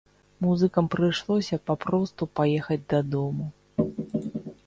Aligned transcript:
Музыкам 0.45 0.85
прыйшлося 0.93 1.59
папросту 1.67 2.27
паехаць 2.39 2.79
дадому. 2.93 3.45